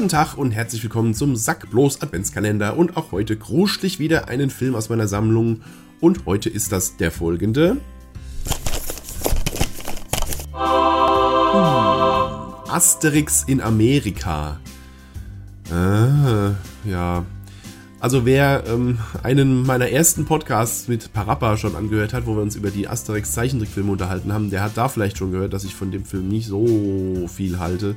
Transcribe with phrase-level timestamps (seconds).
[0.00, 4.28] Guten Tag und herzlich willkommen zum Sack bloß Adventskalender und auch heute gruschel ich wieder
[4.28, 5.60] einen Film aus meiner Sammlung
[6.00, 7.76] und heute ist das der folgende.
[12.70, 14.58] Asterix in Amerika.
[15.70, 16.52] Ah,
[16.86, 17.26] ja.
[18.00, 22.56] Also wer ähm, einen meiner ersten Podcasts mit Parappa schon angehört hat, wo wir uns
[22.56, 25.90] über die Asterix Zeichentrickfilme unterhalten haben, der hat da vielleicht schon gehört, dass ich von
[25.90, 27.96] dem Film nicht so viel halte.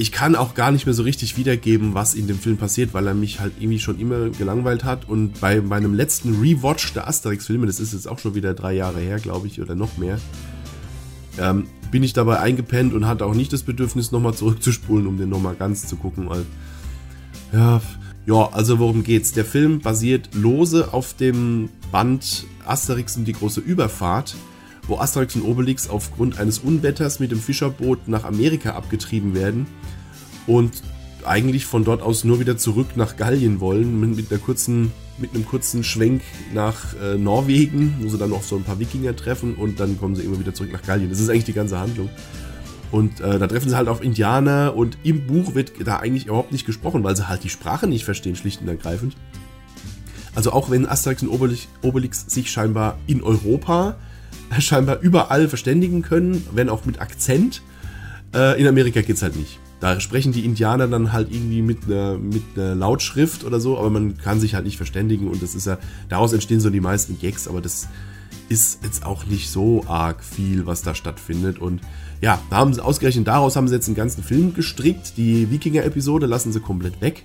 [0.00, 3.08] Ich kann auch gar nicht mehr so richtig wiedergeben, was in dem Film passiert, weil
[3.08, 5.08] er mich halt irgendwie schon immer gelangweilt hat.
[5.08, 9.00] Und bei meinem letzten Rewatch der Asterix-Filme, das ist jetzt auch schon wieder drei Jahre
[9.00, 10.20] her, glaube ich, oder noch mehr,
[11.36, 15.30] ähm, bin ich dabei eingepennt und hatte auch nicht das Bedürfnis, nochmal zurückzuspulen, um den
[15.30, 16.46] nochmal ganz zu gucken, weil.
[17.52, 17.80] Ja,
[18.24, 19.32] ja, also worum geht's?
[19.32, 24.36] Der Film basiert lose auf dem Band Asterix und die große Überfahrt,
[24.88, 29.66] wo Asterix und Obelix aufgrund eines Unwetters mit dem Fischerboot nach Amerika abgetrieben werden
[30.46, 30.82] und
[31.24, 35.44] eigentlich von dort aus nur wieder zurück nach Gallien wollen, mit, einer kurzen, mit einem
[35.44, 36.22] kurzen Schwenk
[36.54, 40.16] nach äh, Norwegen, wo sie dann noch so ein paar Wikinger treffen und dann kommen
[40.16, 41.10] sie immer wieder zurück nach Gallien.
[41.10, 42.08] Das ist eigentlich die ganze Handlung.
[42.90, 46.52] Und äh, da treffen sie halt auf Indianer und im Buch wird da eigentlich überhaupt
[46.52, 49.14] nicht gesprochen, weil sie halt die Sprache nicht verstehen, schlicht und ergreifend.
[50.34, 53.96] Also auch wenn Asterix und Obelix, Obelix sich scheinbar in Europa
[54.58, 57.62] scheinbar überall verständigen können, wenn auch mit Akzent,
[58.34, 59.58] äh, in Amerika geht's halt nicht.
[59.80, 63.90] Da sprechen die Indianer dann halt irgendwie mit einer, mit einer Lautschrift oder so, aber
[63.90, 67.18] man kann sich halt nicht verständigen und das ist ja, daraus entstehen so die meisten
[67.18, 67.88] Gags, aber das
[68.48, 71.80] ist jetzt auch nicht so arg viel, was da stattfindet und
[72.20, 75.16] ja, da haben sie ausgerechnet daraus haben sie jetzt einen ganzen Film gestrickt.
[75.16, 77.22] Die Wikinger-Episode lassen sie komplett weg.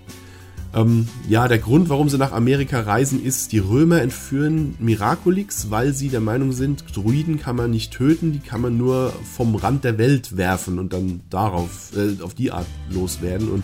[0.75, 5.93] Ähm, ja, der Grund, warum sie nach Amerika reisen, ist, die Römer entführen Miraculix, weil
[5.93, 9.83] sie der Meinung sind, Druiden kann man nicht töten, die kann man nur vom Rand
[9.83, 13.49] der Welt werfen und dann darauf, äh, auf die Art loswerden.
[13.49, 13.63] Und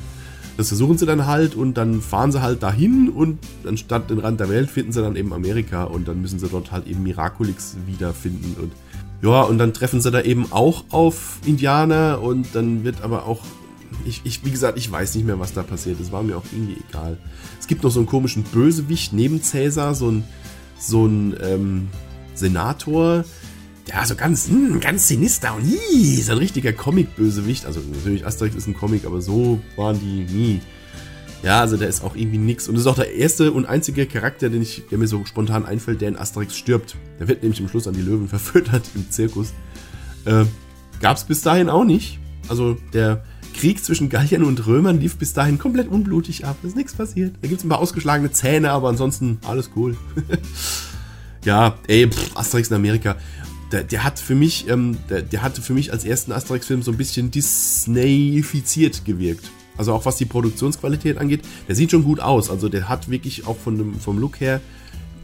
[0.58, 4.40] das versuchen sie dann halt und dann fahren sie halt dahin und anstatt den Rand
[4.40, 7.78] der Welt finden sie dann eben Amerika und dann müssen sie dort halt eben Miraculix
[7.88, 8.74] wiederfinden und
[9.22, 13.42] ja, und dann treffen sie da eben auch auf Indianer und dann wird aber auch
[14.06, 16.00] ich, ich, wie gesagt, ich weiß nicht mehr, was da passiert.
[16.00, 17.18] Es war mir auch irgendwie egal.
[17.60, 20.24] Es gibt noch so einen komischen Bösewicht neben Cäsar, so ein,
[20.80, 21.88] so ein ähm,
[22.36, 23.26] Senator,
[23.88, 27.66] der so ganz, mh, hm, ganz sinister und ii, so ein richtiger Comic-Bösewicht.
[27.66, 30.62] Also natürlich, Asterix ist ein Comic, aber so waren die nie.
[31.42, 32.68] Ja, also der ist auch irgendwie nix.
[32.68, 35.66] Und das ist auch der erste und einzige Charakter, den ich, der mir so spontan
[35.66, 36.96] einfällt, der in Asterix stirbt.
[37.20, 39.54] Der wird nämlich im Schluss an die Löwen verfüttert im Zirkus.
[40.26, 40.46] Äh,
[41.02, 42.20] Gab es bis dahin auch nicht.
[42.48, 43.24] Also der
[43.54, 46.58] Krieg zwischen Galliern und Römern lief bis dahin komplett unblutig ab.
[46.64, 47.36] Es ist nichts passiert.
[47.42, 49.98] Da gibt es ein paar ausgeschlagene Zähne, aber ansonsten alles cool.
[51.46, 53.18] ja, ey, pff, Asterix in Amerika.
[53.72, 56.92] Der, der, hat für mich, ähm, der, der hatte für mich als ersten Asterix-Film so
[56.92, 59.52] ein bisschen Disneyifiziert gewirkt.
[59.78, 62.50] Also auch was die Produktionsqualität angeht, der sieht schon gut aus.
[62.50, 64.60] Also der hat wirklich auch von dem, vom Look her,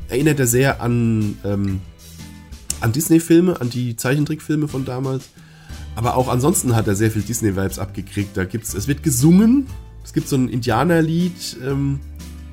[0.09, 1.81] erinnert er sehr an, ähm,
[2.81, 5.29] an Disney-Filme, an die Zeichentrickfilme von damals.
[5.95, 8.35] Aber auch ansonsten hat er sehr viel Disney-Vibes abgekriegt.
[8.35, 9.67] Da gibt's, es wird gesungen.
[10.03, 11.57] Es gibt so ein Indianerlied.
[11.65, 11.99] Ähm,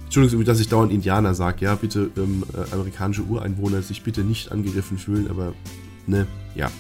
[0.05, 1.65] Entschuldigung, dass ich dauernd Indianer sage.
[1.65, 5.29] Ja, bitte ähm, äh, amerikanische Ureinwohner sich bitte nicht angegriffen fühlen.
[5.29, 5.55] Aber
[6.07, 6.71] ne, ja.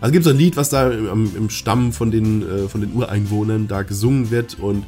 [0.00, 2.94] Also gibt es ein Lied, was da im, im Stamm von den, äh, von den
[2.94, 4.84] Ureinwohnern da gesungen wird und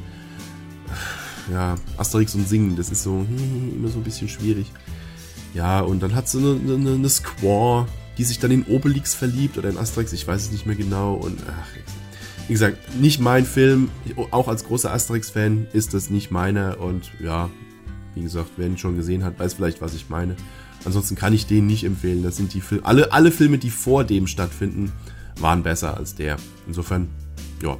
[1.51, 3.25] ja, Asterix und Singen, das ist so
[3.75, 4.71] immer so ein bisschen schwierig.
[5.53, 7.85] Ja, und dann hat sie eine, eine, eine Squaw,
[8.17, 11.13] die sich dann in Obelix verliebt oder in Asterix, ich weiß es nicht mehr genau.
[11.15, 11.67] Und ach,
[12.47, 13.89] wie gesagt, nicht mein Film.
[14.31, 16.79] Auch als großer Asterix-Fan ist das nicht meiner.
[16.79, 17.49] Und ja,
[18.15, 20.35] wie gesagt, wer ihn schon gesehen hat, weiß vielleicht, was ich meine.
[20.85, 22.23] Ansonsten kann ich den nicht empfehlen.
[22.23, 22.85] Das sind die Filme.
[22.85, 24.91] Alle, alle Filme, die vor dem stattfinden,
[25.39, 26.37] waren besser als der.
[26.67, 27.07] Insofern,
[27.61, 27.77] ja.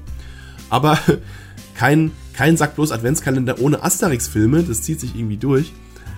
[0.69, 0.97] Aber
[1.75, 4.63] kein, kein Sack bloß Adventskalender ohne Asterix-Filme.
[4.63, 5.73] Das zieht sich irgendwie durch.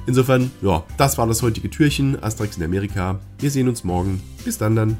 [0.07, 2.21] Insofern, ja, das war das heutige Türchen.
[2.21, 3.19] Asterix in Amerika.
[3.39, 4.21] Wir sehen uns morgen.
[4.43, 4.97] Bis dann dann.